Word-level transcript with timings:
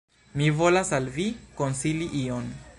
Mi 0.39 0.47
volas 0.61 0.89
al 0.99 1.11
Vi 1.17 1.27
konsili 1.61 2.11
ion! 2.25 2.53